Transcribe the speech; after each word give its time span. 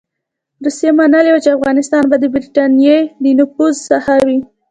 روسيې 0.65 0.91
منلې 0.97 1.31
وه 1.33 1.41
چې 1.45 1.49
افغانستان 1.57 2.03
به 2.09 2.15
د 2.19 2.25
برټانیې 2.33 2.97
د 3.23 3.25
نفوذ 3.37 3.73
ساحه 3.87 4.15
وي. 4.27 4.39